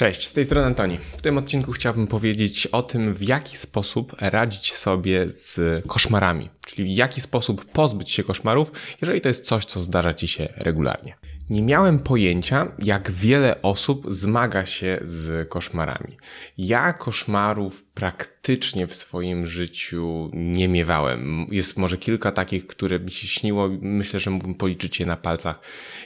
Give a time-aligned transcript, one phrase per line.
[0.00, 0.98] Cześć, z tej strony Antoni.
[1.16, 6.94] W tym odcinku chciałbym powiedzieć o tym, w jaki sposób radzić sobie z koszmarami, czyli
[6.94, 11.16] w jaki sposób pozbyć się koszmarów, jeżeli to jest coś, co zdarza ci się regularnie.
[11.50, 16.16] Nie miałem pojęcia, jak wiele osób zmaga się z koszmarami.
[16.58, 18.39] Ja koszmarów praktycznie
[18.88, 21.46] w swoim życiu nie miewałem.
[21.50, 23.68] Jest może kilka takich, które mi się śniło.
[23.80, 25.60] Myślę, że mógłbym policzyć je na palcach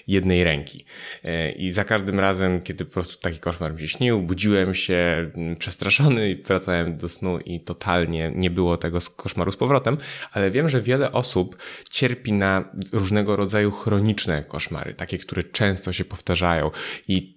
[0.06, 0.84] jednej ręki.
[1.24, 5.30] E, I za każdym razem, kiedy po prostu taki koszmar mi się śnił, budziłem się
[5.36, 9.96] mm, przestraszony i wracałem do snu i totalnie nie było tego koszmaru z powrotem,
[10.32, 11.56] ale wiem, że wiele osób
[11.90, 16.70] cierpi na różnego rodzaju chroniczne koszmary, takie, które często się powtarzają
[17.08, 17.33] i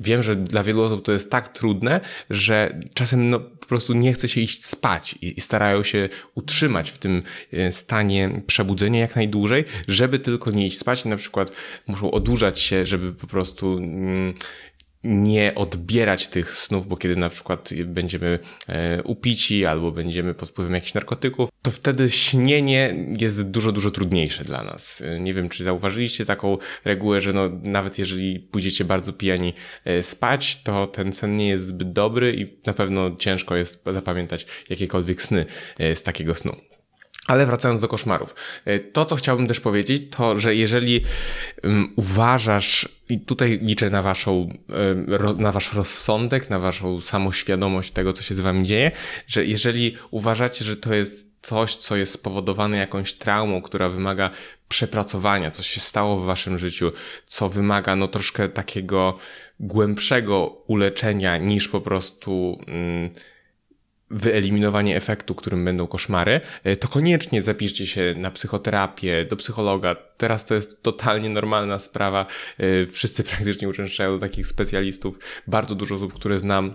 [0.00, 2.00] wiem, że dla wielu osób to jest tak trudne,
[2.30, 6.90] że czasem no, po prostu nie chce się iść spać i, i, starają się utrzymać
[6.90, 11.04] w tym e, stanie przebudzenia jak najdłużej, żeby tylko nie iść spać.
[11.04, 11.52] Na przykład
[11.86, 14.34] muszą odurzać się, żeby po prostu mm,
[15.06, 18.38] nie odbierać tych snów, bo kiedy na przykład będziemy
[18.68, 24.44] e, upici albo będziemy pod wpływem jakichś narkotyków, to wtedy śnienie jest dużo, dużo trudniejsze
[24.44, 25.00] dla nas.
[25.00, 29.52] E, nie wiem, czy zauważyliście taką regułę, że no, nawet jeżeli pójdziecie bardzo pijani
[29.84, 34.46] e, spać, to ten sen nie jest zbyt dobry i na pewno ciężko jest zapamiętać
[34.68, 35.46] jakiekolwiek sny
[35.78, 36.56] z takiego snu.
[37.26, 38.34] Ale wracając do koszmarów.
[38.64, 41.04] E, to, co chciałbym też powiedzieć, to, że jeżeli
[41.64, 48.12] um, uważasz, i tutaj liczę na waszą, um, na wasz rozsądek, na waszą samoświadomość tego,
[48.12, 48.90] co się z wami dzieje,
[49.26, 54.30] że jeżeli uważacie, że to jest coś, co jest spowodowane jakąś traumą, która wymaga
[54.68, 56.92] przepracowania, coś się stało w waszym życiu,
[57.26, 59.18] co wymaga no troszkę takiego
[59.60, 63.10] głębszego uleczenia niż po prostu um,
[64.10, 69.96] wyeliminowanie efektu, którym będą koszmary, e, to koniecznie zapiszcie się na psychoterapię, do psychologa.
[70.16, 72.26] Teraz to jest totalnie normalna sprawa.
[72.58, 75.18] E, wszyscy praktycznie uczęszczają do takich specjalistów.
[75.46, 76.74] Bardzo dużo osób, które znam,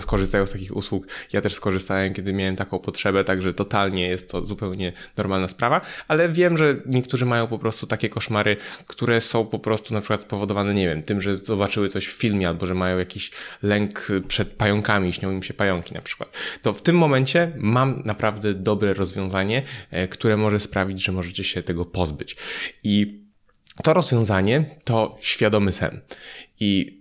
[0.00, 1.06] skorzystają z takich usług.
[1.32, 6.28] Ja też skorzystałem, kiedy miałem taką potrzebę, także totalnie jest to zupełnie normalna sprawa, ale
[6.28, 10.74] wiem, że niektórzy mają po prostu takie koszmary, które są po prostu na przykład spowodowane,
[10.74, 13.30] nie wiem, tym, że zobaczyły coś w filmie albo że mają jakiś
[13.62, 16.36] lęk przed pająkami, śnią im się pająki na przykład.
[16.62, 21.62] To w tym momencie mam naprawdę dobre rozwiązanie, e, które może sprawić, że możecie się
[21.62, 22.36] tego pozbyć.
[22.84, 23.20] I
[23.82, 26.00] to rozwiązanie to świadomy sen.
[26.60, 26.99] I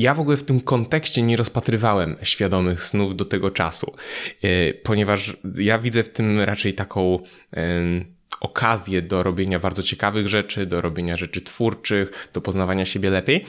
[0.00, 3.94] ja w ogóle w tym kontekście nie rozpatrywałem świadomych snów do tego czasu,
[4.42, 7.18] e, ponieważ ja widzę w tym raczej taką
[8.40, 13.44] okazję do robienia bardzo ciekawych rzeczy, do robienia rzeczy twórczych, do poznawania siebie lepiej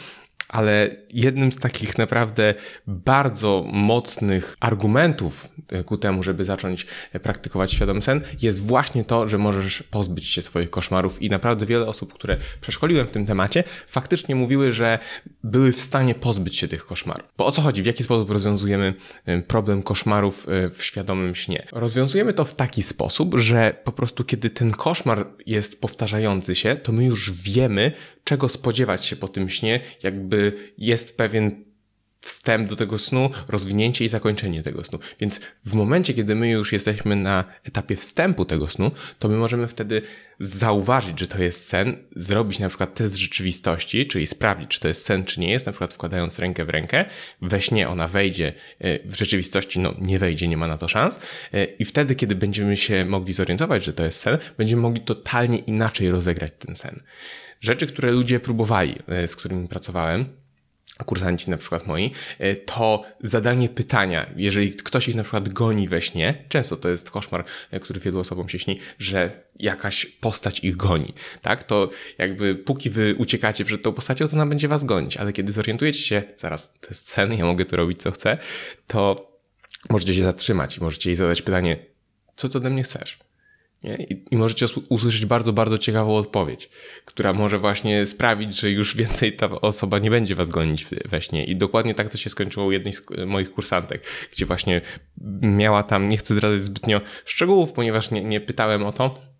[0.52, 2.54] ale jednym z takich naprawdę
[2.88, 9.28] bardzo mocnych argumentów e, ku temu, żeby zacząć e, praktykować świadomy sen, jest właśnie to,
[9.28, 13.64] że możesz pozbyć się swoich koszmarów i naprawdę wiele osób, które przeszkoliłem w tym temacie,
[13.88, 15.00] faktycznie mówiły, że
[15.44, 17.34] były w stanie pozbyć się tych koszmarów.
[17.38, 17.84] Bo o co chodzi?
[17.84, 18.94] W jaki sposób rozwiązujemy
[19.26, 21.68] e, problem koszmarów w świadomym śnie?
[21.72, 26.92] Rozwiązujemy to w taki sposób, że po prostu kiedy ten koszmar jest powtarzający się, to
[26.92, 27.92] my już wiemy,
[28.24, 30.41] czego spodziewać się po tym śnie, jakby
[30.78, 31.71] jest pewien
[32.22, 35.00] wstęp do tego snu, rozwinięcie i zakończenie tego snu.
[35.20, 39.68] Więc w momencie, kiedy my już jesteśmy na etapie wstępu tego snu, to my możemy
[39.68, 40.02] wtedy
[40.40, 45.06] zauważyć, że to jest sen, zrobić na przykład test rzeczywistości, czyli sprawdzić, czy to jest
[45.06, 47.06] sen, czy nie jest, na przykład wkładając rękę w rękę.
[47.42, 51.20] We śnie ona wejdzie, e, w rzeczywistości no nie wejdzie, nie ma na to szans.
[51.54, 55.58] E, I wtedy, kiedy będziemy się mogli zorientować, że to jest sen, będziemy mogli totalnie
[55.58, 57.04] inaczej rozegrać ten sen.
[57.62, 60.41] Rzeczy, które ludzie próbowali, e, z którymi pracowałem,
[61.06, 66.02] kursanci na przykład moi, e, to zadanie pytania, jeżeli ktoś ich na przykład goni we
[66.02, 70.76] śnie, często to jest koszmar, e, który wielu osobom się śni, że jakaś postać ich
[70.76, 71.64] goni, tak?
[71.64, 75.52] To jakby póki wy uciekacie przed tą postacią, to ona będzie was gonić, ale kiedy
[75.52, 78.38] zorientujecie się, zaraz, to jest sen, ja mogę to robić co chcę,
[78.88, 79.32] to
[79.90, 81.86] możecie się zatrzymać i możecie jej zadać pytanie,
[82.36, 83.31] co ty ode mnie chcesz?
[83.84, 86.70] I, I możecie usłyszeć bardzo, bardzo ciekawą odpowiedź,
[87.06, 91.46] która może właśnie sprawić, że już więcej ta osoba nie będzie was gonić we śnie.
[91.46, 94.82] I dokładnie tak to się skończyło u jednej z moich kursantek, gdzie właśnie
[95.42, 99.31] miała tam, nie chcę zdradzać zbytnio szczegółów, ponieważ nie, nie pytałem o to,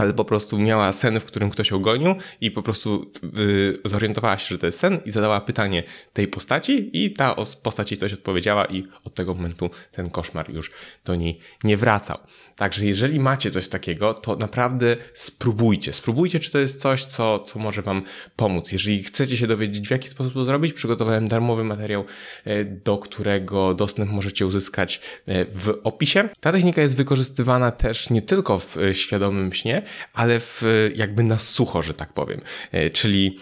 [0.00, 4.38] ale po prostu miała sen, w którym ktoś ją gonił i po prostu y, zorientowała
[4.38, 5.82] się, że to jest sen i zadała pytanie
[6.12, 10.70] tej postaci i ta postać jej coś odpowiedziała i od tego momentu ten koszmar już
[11.04, 12.18] do niej nie wracał.
[12.56, 15.92] Także jeżeli macie coś takiego, to naprawdę spróbujcie.
[15.92, 18.02] Spróbujcie, czy to jest coś, co, co może wam
[18.36, 18.72] pomóc.
[18.72, 22.04] Jeżeli chcecie się dowiedzieć, w jaki sposób to zrobić, przygotowałem darmowy materiał,
[22.44, 26.28] e, do którego dostęp możecie uzyskać e, w opisie.
[26.40, 29.82] Ta technika jest wykorzystywana też nie tylko w e, świadomym śnie,
[30.14, 30.62] ale w,
[30.94, 32.40] jakby na sucho, że tak powiem.
[32.92, 33.36] Czyli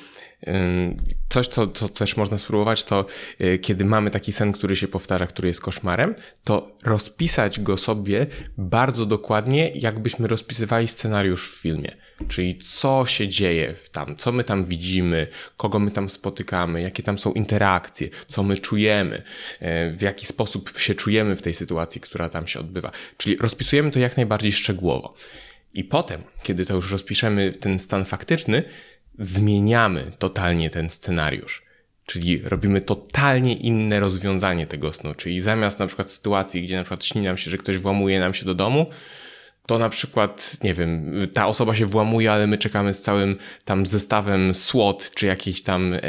[1.28, 3.06] Coś, co, co też można spróbować, to
[3.40, 6.14] y, kiedy mamy taki sen, który się powtarza, który jest koszmarem,
[6.44, 8.26] to rozpisać go sobie
[8.58, 11.96] bardzo dokładnie, jakbyśmy rozpisywali scenariusz w filmie.
[12.28, 17.02] Czyli co się dzieje w tam, co my tam widzimy, kogo my tam spotykamy, jakie
[17.02, 19.22] tam są interakcje, co my czujemy,
[19.92, 22.90] w jaki sposób się czujemy w tej sytuacji, która tam się odbywa.
[23.16, 25.14] Czyli rozpisujemy to jak najbardziej szczegółowo.
[25.78, 28.62] I potem, kiedy to już rozpiszemy ten stan faktyczny,
[29.18, 31.62] zmieniamy totalnie ten scenariusz.
[32.06, 35.14] Czyli robimy totalnie inne rozwiązanie tego snu.
[35.14, 38.34] Czyli zamiast na przykład sytuacji, gdzie na przykład śni nam się, że ktoś włamuje nam
[38.34, 38.86] się do domu,
[39.68, 43.86] to na przykład, nie wiem, ta osoba się włamuje, ale my czekamy z całym tam
[43.86, 46.00] zestawem SWAT, czy jakiejś tam e,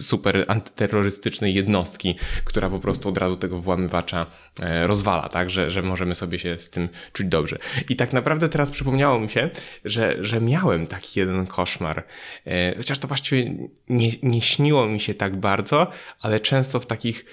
[0.00, 2.14] super antyterrorystycznej jednostki,
[2.44, 4.26] która po prostu od razu tego włamywacza
[4.60, 7.58] e, rozwala, tak, że, że możemy sobie się z tym czuć dobrze.
[7.88, 9.50] I tak naprawdę teraz przypomniało mi się,
[9.84, 12.04] że, że miałem taki jeden koszmar,
[12.46, 13.54] e, chociaż to właściwie
[13.88, 15.86] nie, nie śniło mi się tak bardzo,
[16.20, 17.24] ale często w takich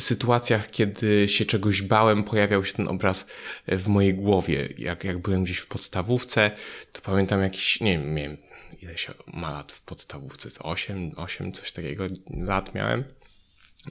[0.00, 3.26] sytuacjach, kiedy się czegoś bałem, pojawiał się ten obraz
[3.68, 4.68] w mojej głowie.
[4.78, 6.50] Jak, jak byłem gdzieś w podstawówce,
[6.92, 8.36] to pamiętam jakiś, nie wiem, miałem,
[8.82, 13.04] ile się ma lat w podstawówce, z 8, 8, coś takiego lat miałem.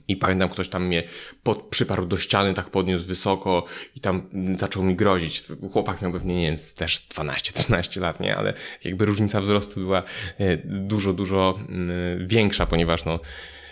[0.08, 1.04] I pamiętam, ktoś tam mnie
[1.44, 3.66] pod, przyparł do ściany, tak podniósł wysoko
[3.96, 5.44] i tam zaczął mi grozić.
[5.74, 8.38] Chłopak miał pewnie, nie wiem, też 12-13 lat, nie?
[8.38, 10.04] Ale jakby różnica wzrostu była
[10.38, 13.67] e, dużo, dużo mm, większa, ponieważ no, E,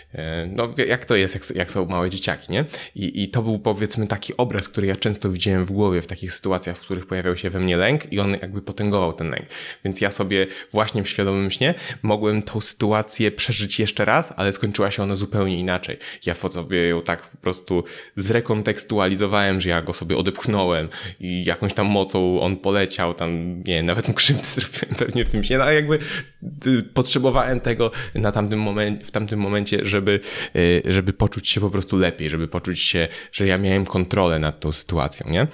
[0.46, 2.64] no, jak to jest, jak, jak, są małe dzieciaki, nie?
[2.94, 6.32] I, I to był powiedzmy taki obraz, który ja często widziałem w głowie w takich
[6.32, 9.46] sytuacjach, w których pojawiał się we mnie lęk i on jakby potęgował ten lęk.
[9.84, 14.90] Więc ja sobie właśnie w świadomym śnie mogłem tą sytuację przeżyć jeszcze raz, ale skończyła
[14.90, 15.96] się ona zupełnie inaczej.
[16.26, 17.84] Ja sobie ją tak po prostu
[18.16, 20.88] zrekontekstualizowałem, że ja go sobie odepchnąłem
[21.20, 25.44] i jakąś tam mocą on poleciał, tam, nie nawet mu krzywdę zrobiłem pewnie w tym
[25.44, 25.98] śnie, no, ale jakby
[26.66, 30.20] y, potrzebowałem tego na tamtym momencie, w tamtym momencie, żeby żeby,
[30.56, 34.60] y, żeby poczuć się po prostu lepiej, żeby poczuć się, że ja miałem kontrolę nad
[34.60, 35.46] tą sytuacją, nie?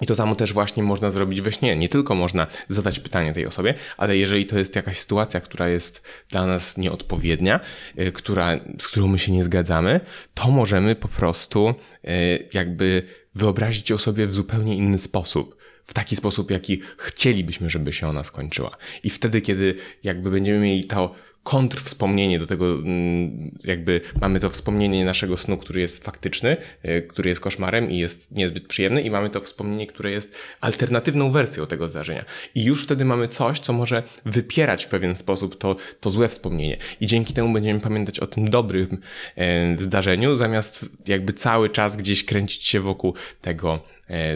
[0.00, 1.76] I to samo też właśnie można zrobić we śnie.
[1.76, 6.02] Nie tylko można zadać pytanie tej osobie, ale jeżeli to jest jakaś sytuacja, która jest
[6.28, 7.60] dla nas nieodpowiednia,
[7.98, 10.00] y, która, z którą my się nie zgadzamy,
[10.34, 11.74] to możemy po prostu
[12.04, 13.02] y, jakby
[13.34, 15.56] wyobrazić ją sobie w zupełnie inny sposób.
[15.84, 18.76] W taki sposób, jaki chcielibyśmy, żeby się ona skończyła.
[19.02, 21.14] I wtedy, kiedy jakby będziemy mieli to
[21.46, 27.28] kontrwspomnienie do tego, mm, jakby mamy to wspomnienie naszego snu, który jest faktyczny, e, który
[27.28, 31.88] jest koszmarem i jest niezbyt przyjemny, i mamy to wspomnienie, które jest alternatywną wersją tego
[31.88, 32.24] zdarzenia.
[32.54, 36.76] I już wtedy mamy coś, co może wypierać w pewien sposób to, to złe wspomnienie.
[37.00, 38.98] I dzięki temu będziemy pamiętać o tym dobrym
[39.36, 43.80] e, zdarzeniu, zamiast jakby cały czas gdzieś kręcić się wokół tego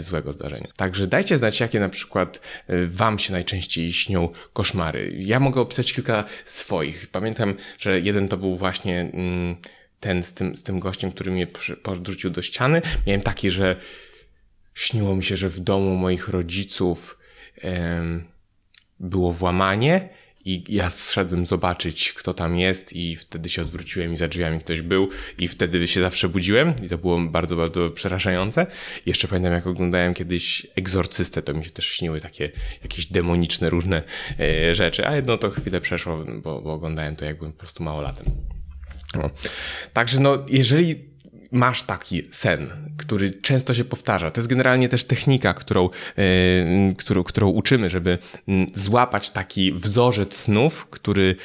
[0.00, 0.69] złego zdarzenia.
[0.76, 5.12] Także dajcie znać, jakie na przykład e, Wam się najczęściej śnią koszmary.
[5.19, 7.06] Ja mogę opisać kilka swoich.
[7.06, 9.56] Pamiętam, że jeden to był właśnie mm,
[10.00, 11.46] ten z tym, z tym gościem, który mnie
[11.82, 12.82] podrzucił do ściany.
[13.06, 13.76] Miałem taki, że
[14.75, 17.19] śniło mi się, że w domu moich rodziców
[19.00, 20.08] było włamanie
[20.44, 24.82] i ja zszedłem zobaczyć, kto tam jest, i wtedy się odwróciłem i za drzwiami ktoś
[24.82, 25.08] był,
[25.38, 28.66] i wtedy się zawsze budziłem, i to było bardzo, bardzo przerażające.
[29.06, 32.50] Jeszcze pamiętam, jak oglądałem kiedyś egzorcystę, to mi się też śniły takie
[32.82, 34.02] jakieś demoniczne różne
[34.40, 38.26] e, rzeczy, a jedno to chwilę przeszło, bo, bo oglądałem to, jak po prostu małolatem.
[39.14, 39.31] No.
[39.93, 41.09] Także no, jeżeli
[41.52, 44.31] masz taki sen, który często się powtarza.
[44.31, 50.36] To jest generalnie też technika, którą, yy, którą, którą uczymy, żeby yy, złapać taki wzorzec
[50.36, 51.36] snów, który,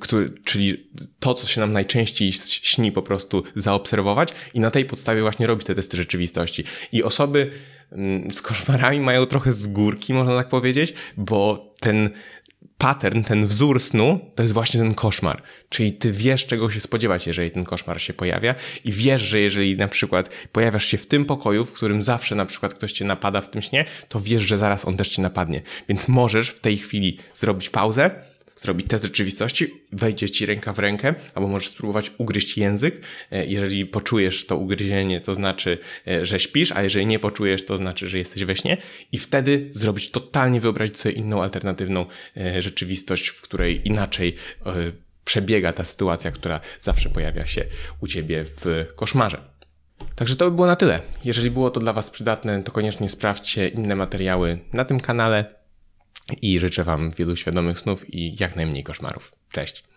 [0.00, 0.90] który, czyli
[1.20, 5.66] to, co się nam najczęściej śni, po prostu zaobserwować i na tej podstawie właśnie robić
[5.66, 6.64] te testy rzeczywistości.
[6.92, 7.50] I osoby
[7.92, 12.10] mm, z koszmarami mają trochę z górki, można tak powiedzieć, bo ten
[12.78, 15.42] pattern, ten wzór snu, to jest właśnie ten koszmar.
[15.68, 18.54] Czyli ty wiesz, czego się spodziewać, jeżeli ten koszmar się pojawia
[18.84, 22.46] i wiesz, że jeżeli na przykład pojawiasz się w tym pokoju, w którym zawsze na
[22.46, 25.62] przykład ktoś cię napada w tym śnie, to wiesz, że zaraz on też cię napadnie.
[25.88, 28.10] Więc możesz w tej chwili zrobić pauzę,
[28.56, 33.00] zrobić test rzeczywistości, wejdzie ci ręka w rękę, albo możesz spróbować ugryźć język.
[33.30, 35.78] E, jeżeli poczujesz to ugryzienie, to znaczy,
[36.08, 38.76] e, że śpisz, a jeżeli nie poczujesz, to znaczy, że jesteś we śnie
[39.12, 42.06] i wtedy zrobić totalnie, wyobrazić sobie inną, alternatywną
[42.36, 44.34] e, rzeczywistość, w której inaczej
[45.24, 47.64] przebiega ta sytuacja, która zawsze pojawia się
[48.00, 49.52] u ciebie w koszmarze.
[50.14, 51.00] Także to by było na tyle.
[51.24, 55.61] Jeżeli było to dla Was przydatne, to koniecznie sprawdźcie inne materiały na tym kanale
[56.42, 59.32] i życzę Wam wielu świadomych snów i jak najmniej koszmarów.
[59.52, 59.91] Cześć!